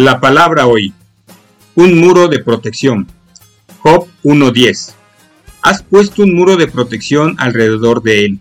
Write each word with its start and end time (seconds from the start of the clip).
La 0.00 0.20
palabra 0.20 0.68
hoy. 0.68 0.92
Un 1.74 1.98
muro 1.98 2.28
de 2.28 2.38
protección. 2.38 3.08
Job 3.80 4.06
1.10. 4.22 4.94
Has 5.60 5.82
puesto 5.82 6.22
un 6.22 6.36
muro 6.36 6.56
de 6.56 6.68
protección 6.68 7.34
alrededor 7.36 8.00
de 8.04 8.24
él. 8.24 8.38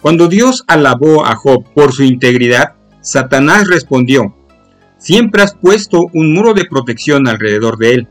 Cuando 0.00 0.28
Dios 0.28 0.62
alabó 0.68 1.26
a 1.26 1.34
Job 1.34 1.64
por 1.74 1.92
su 1.92 2.04
integridad, 2.04 2.74
Satanás 3.00 3.66
respondió, 3.66 4.36
Siempre 4.98 5.42
has 5.42 5.56
puesto 5.56 6.06
un 6.12 6.32
muro 6.32 6.54
de 6.54 6.66
protección 6.66 7.26
alrededor 7.26 7.76
de 7.76 7.94
él. 7.94 8.08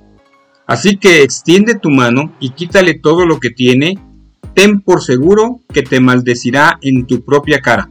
Así 0.67 0.97
que 0.97 1.23
extiende 1.23 1.79
tu 1.79 1.89
mano 1.89 2.33
y 2.41 2.49
quítale 2.49 2.95
todo 2.95 3.25
lo 3.25 3.39
que 3.39 3.51
tiene, 3.51 3.97
ten 4.55 4.81
por 4.81 5.01
seguro 5.01 5.61
que 5.73 5.83
te 5.83 6.01
maldecirá 6.01 6.79
en 6.81 7.07
tu 7.07 7.23
propia 7.23 7.61
cara. 7.61 7.89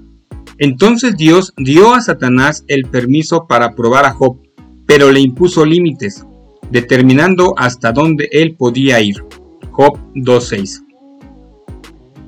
Entonces 0.59 1.17
Dios 1.17 1.55
dio 1.57 1.95
a 1.95 2.01
Satanás 2.01 2.65
el 2.67 2.85
permiso 2.85 3.47
para 3.47 3.75
probar 3.75 4.05
a 4.05 4.13
Job, 4.13 4.39
pero 4.87 5.13
le 5.13 5.21
impuso 5.21 5.65
límites, 5.65 6.27
determinando 6.71 7.55
hasta 7.57 7.93
dónde 7.93 8.29
él 8.33 8.57
podía 8.57 9.01
ir. 9.01 9.25
Job 9.71 9.97
2.6. 10.15 10.85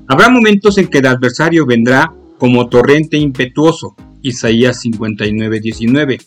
Habrá 0.07 0.29
momentos 0.29 0.79
en 0.79 0.87
que 0.87 0.99
el 0.99 1.07
adversario 1.07 1.67
vendrá 1.67 2.13
como 2.39 2.69
torrente 2.69 3.17
impetuoso, 3.17 3.97
Isaías 4.23 4.85
59.19, 4.85 6.21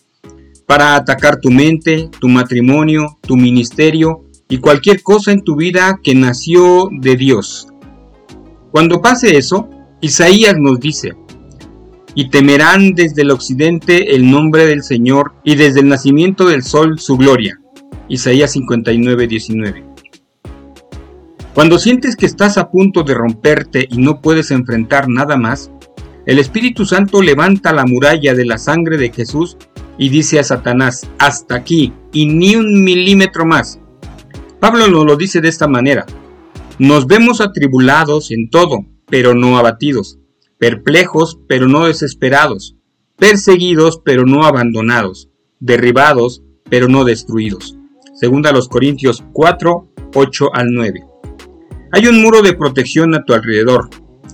para 0.66 0.96
atacar 0.96 1.40
tu 1.40 1.52
mente, 1.52 2.10
tu 2.20 2.27
matrimonio, 2.27 3.18
tu 3.22 3.35
ministerio 3.35 4.26
y 4.49 4.58
cualquier 4.58 5.02
cosa 5.02 5.32
en 5.32 5.44
tu 5.44 5.55
vida 5.55 5.99
que 6.04 6.16
nació 6.16 6.90
de 6.91 7.16
Dios. 7.16 7.68
Cuando 8.72 9.02
pase 9.02 9.38
eso, 9.38 9.70
Isaías 10.02 10.55
nos 10.58 10.80
dice, 10.80 11.13
y 12.16 12.30
temerán 12.30 12.94
desde 12.94 13.23
el 13.23 13.31
occidente 13.31 14.16
el 14.16 14.30
nombre 14.30 14.66
del 14.66 14.84
Señor 14.84 15.34
y 15.43 15.55
desde 15.55 15.79
el 15.79 15.88
nacimiento 15.88 16.48
del 16.48 16.63
sol 16.63 16.99
su 16.99 17.18
gloria. 17.18 17.60
Isaías 18.07 18.51
59, 18.51 19.27
19. 19.27 19.84
Cuando 21.54 21.79
sientes 21.79 22.15
que 22.15 22.26
estás 22.26 22.57
a 22.57 22.70
punto 22.70 23.04
de 23.04 23.13
romperte 23.13 23.88
y 23.90 23.98
no 23.98 24.21
puedes 24.21 24.51
enfrentar 24.51 25.07
nada 25.07 25.38
más, 25.38 25.71
el 26.26 26.40
Espíritu 26.40 26.85
Santo 26.85 27.21
levanta 27.21 27.73
la 27.73 27.85
muralla 27.85 28.34
de 28.34 28.45
la 28.45 28.57
sangre 28.57 28.98
de 28.98 29.12
Jesús 29.12 29.57
y 29.98 30.10
dice 30.10 30.40
a 30.40 30.43
Satanás, 30.43 31.07
hasta 31.20 31.55
aquí 31.55 31.93
y 32.12 32.26
ni 32.26 32.55
un 32.55 32.84
milímetro 32.84 33.45
más. 33.45 33.79
Pablo 34.60 34.88
nos 34.88 35.05
lo 35.05 35.16
dice 35.16 35.41
de 35.41 35.49
esta 35.49 35.68
manera, 35.68 36.05
nos 36.79 37.05
vemos 37.05 37.41
atribulados 37.41 38.32
en 38.32 38.49
todo, 38.49 38.85
pero 39.07 39.35
no 39.35 39.57
abatidos 39.57 40.20
perplejos 40.57 41.40
pero 41.48 41.68
no 41.68 41.85
desesperados, 41.85 42.76
perseguidos 43.18 44.01
pero 44.04 44.26
no 44.26 44.43
abandonados, 44.43 45.29
derribados 45.60 46.43
pero 46.70 46.87
no 46.87 47.04
destruidos. 47.04 47.77
Segunda 48.15 48.51
los 48.51 48.70
Corintios 48.70 49.23
4, 49.34 49.90
8 50.15 50.49
al 50.54 50.68
9. 50.71 51.04
Hay 51.91 52.07
un 52.07 52.21
muro 52.21 52.41
de 52.41 52.54
protección 52.54 53.13
a 53.15 53.23
tu 53.23 53.34
alrededor. 53.34 53.90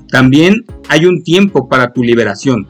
También 0.10 0.66
hay 0.88 1.06
un 1.06 1.24
tiempo 1.24 1.68
para 1.68 1.92
tu 1.92 2.04
liberación. 2.04 2.68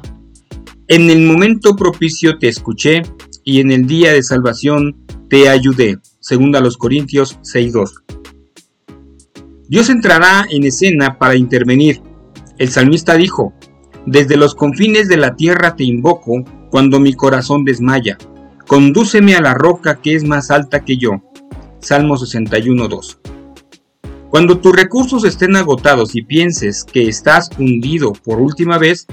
En 0.88 1.10
el 1.10 1.22
momento 1.22 1.76
propicio 1.76 2.40
te 2.40 2.48
escuché 2.48 3.04
y 3.44 3.60
en 3.60 3.72
el 3.72 3.86
día 3.86 4.14
de 4.14 4.24
salvación 4.24 5.06
te 5.30 5.48
ayudé. 5.48 6.00
Segunda 6.20 6.60
los 6.60 6.78
Corintios 6.78 7.40
6.2. 7.42 7.92
Dios 9.68 9.90
entrará 9.90 10.48
en 10.50 10.64
escena 10.64 11.20
para 11.20 11.36
intervenir 11.36 12.02
el 12.60 12.70
salmista 12.70 13.16
dijo, 13.16 13.54
Desde 14.06 14.38
los 14.38 14.54
confines 14.54 15.08
de 15.08 15.18
la 15.18 15.36
tierra 15.36 15.76
te 15.76 15.86
invoco 15.86 16.44
cuando 16.70 17.00
mi 17.00 17.14
corazón 17.14 17.66
desmaya. 17.66 18.18
Condúceme 18.68 19.36
a 19.36 19.42
la 19.42 19.56
roca 19.56 20.00
que 20.02 20.14
es 20.14 20.24
más 20.24 20.52
alta 20.52 20.86
que 20.86 20.98
yo. 20.98 21.24
Salmo 21.80 22.18
61.2. 22.18 23.18
Cuando 24.30 24.60
tus 24.60 24.76
recursos 24.76 25.24
estén 25.24 25.56
agotados 25.56 26.16
y 26.16 26.22
pienses 26.22 26.84
que 26.84 27.08
estás 27.08 27.50
hundido 27.58 28.14
por 28.14 28.40
última 28.40 28.78
vez, 28.78 29.08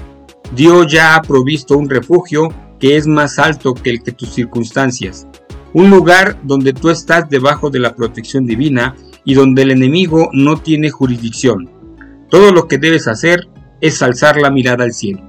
Dios 0.53 0.91
ya 0.91 1.15
ha 1.15 1.21
provisto 1.21 1.77
un 1.77 1.89
refugio 1.89 2.49
que 2.79 2.97
es 2.97 3.07
más 3.07 3.39
alto 3.39 3.73
que 3.73 3.89
el 3.89 4.03
que 4.03 4.11
tus 4.11 4.29
circunstancias. 4.29 5.25
Un 5.73 5.89
lugar 5.89 6.39
donde 6.43 6.73
tú 6.73 6.89
estás 6.89 7.29
debajo 7.29 7.69
de 7.69 7.79
la 7.79 7.95
protección 7.95 8.45
divina 8.45 8.95
y 9.23 9.33
donde 9.33 9.63
el 9.63 9.71
enemigo 9.71 10.29
no 10.33 10.57
tiene 10.57 10.89
jurisdicción. 10.89 11.76
Todo 12.29 12.51
lo 12.51 12.67
que 12.67 12.77
debes 12.77 13.07
hacer 13.07 13.47
es 13.81 14.01
alzar 14.01 14.37
la 14.37 14.51
mirada 14.51 14.83
al 14.83 14.93
cielo. 14.93 15.23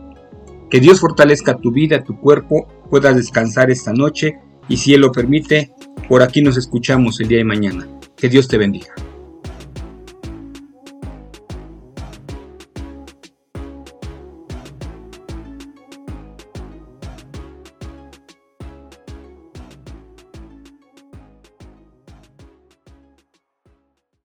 Que 0.70 0.80
Dios 0.80 1.00
fortalezca 1.00 1.56
tu 1.56 1.72
vida, 1.72 2.04
tu 2.04 2.18
cuerpo, 2.20 2.66
puedas 2.90 3.16
descansar 3.16 3.70
esta 3.70 3.92
noche 3.92 4.38
y 4.68 4.76
si 4.78 4.94
Él 4.94 5.00
lo 5.02 5.12
permite, 5.12 5.72
por 6.08 6.22
aquí 6.22 6.42
nos 6.42 6.56
escuchamos 6.56 7.20
el 7.20 7.28
día 7.28 7.38
de 7.38 7.44
mañana. 7.44 7.86
Que 8.16 8.28
Dios 8.28 8.48
te 8.48 8.58
bendiga. 8.58 8.92